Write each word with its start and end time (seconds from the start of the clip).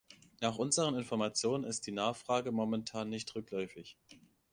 Nach 0.41 0.57
unseren 0.57 0.95
Informationen 0.95 1.63
ist 1.63 1.85
die 1.85 1.91
Nachfrage 1.91 2.51
momentan 2.51 3.09
nicht 3.11 3.35
rückläufig. 3.35 3.99